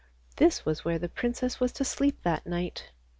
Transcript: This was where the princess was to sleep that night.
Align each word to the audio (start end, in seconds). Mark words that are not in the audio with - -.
This 0.37 0.65
was 0.65 0.83
where 0.83 0.97
the 0.97 1.07
princess 1.07 1.59
was 1.59 1.71
to 1.73 1.85
sleep 1.85 2.23
that 2.23 2.47
night. 2.47 2.89